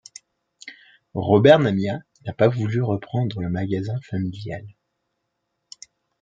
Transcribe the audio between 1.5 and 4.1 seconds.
Namias n'a pas voulu reprendre le magasin